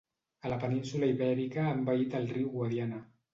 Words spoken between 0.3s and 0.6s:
A la